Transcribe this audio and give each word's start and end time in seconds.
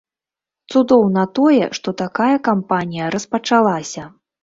Цудоўна 0.73 1.27
тое, 1.41 1.61
што 1.81 1.89
такая 2.03 2.33
кампанія 2.51 3.15
распачалася. 3.19 4.13